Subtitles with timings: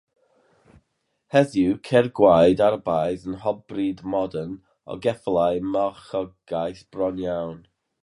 [1.35, 4.59] Heddiw, ceir gwaed Arabaidd ym mhob brid modern
[4.93, 7.59] o geffylau marchogaeth, bron iawn.